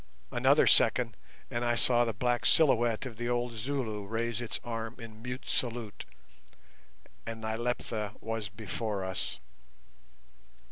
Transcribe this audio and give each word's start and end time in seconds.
Another 0.31 0.65
second 0.65 1.15
and 1.51 1.63
I 1.63 1.75
saw 1.75 2.05
the 2.05 2.11
black 2.13 2.47
silhouette 2.47 3.05
of 3.05 3.17
the 3.17 3.29
old 3.29 3.53
Zulu 3.53 4.07
raise 4.07 4.41
its 4.41 4.59
arm 4.63 4.95
in 4.99 5.21
mute 5.21 5.47
salute, 5.47 6.05
and 7.27 7.39
Nyleptha 7.43 8.13
was 8.19 8.49
before 8.49 9.05
us. 9.05 9.37